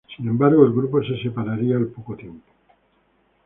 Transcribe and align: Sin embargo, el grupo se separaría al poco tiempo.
Sin 0.17 0.27
embargo, 0.27 0.65
el 0.65 0.71
grupo 0.73 1.03
se 1.03 1.21
separaría 1.21 1.77
al 1.77 1.85
poco 1.89 2.15
tiempo. 2.15 2.49